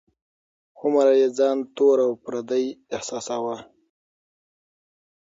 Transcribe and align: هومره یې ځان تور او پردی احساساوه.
هومره 0.79 1.11
یې 1.21 1.27
ځان 1.37 1.57
تور 1.75 1.97
او 2.05 2.11
پردی 2.23 2.65
احساساوه. 2.95 3.57